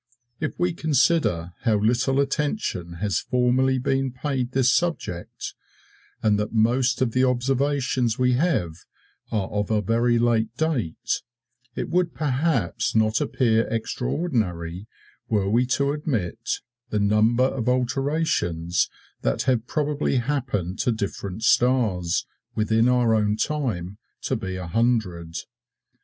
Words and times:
If 0.39 0.57
we 0.57 0.73
consider 0.73 1.53
how 1.61 1.75
little 1.77 2.19
attention 2.19 2.93
has 2.93 3.19
formerly 3.19 3.77
been 3.77 4.11
paid 4.11 4.51
this 4.51 4.71
subject, 4.71 5.53
and 6.23 6.39
that 6.39 6.51
most 6.55 7.03
of 7.03 7.11
the 7.11 7.23
observations 7.25 8.17
we 8.17 8.31
have 8.33 8.73
are 9.31 9.47
of 9.49 9.69
a 9.69 9.79
very 9.79 10.17
late 10.17 10.57
date, 10.57 11.21
it 11.75 11.87
would 11.89 12.15
perhaps 12.15 12.95
not 12.95 13.21
appear 13.21 13.67
extraordinary 13.67 14.87
were 15.29 15.47
we 15.47 15.67
to 15.67 15.91
admit 15.91 16.61
the 16.89 16.99
number 16.99 17.43
of 17.43 17.69
alterations 17.69 18.89
that 19.21 19.43
have 19.43 19.67
probably 19.67 20.15
happened 20.15 20.79
to 20.79 20.91
different 20.91 21.43
stars, 21.43 22.25
within 22.55 22.89
our 22.89 23.13
own 23.13 23.37
time, 23.37 23.99
to 24.23 24.35
be 24.35 24.55
a 24.55 24.65
hundred. 24.65 25.35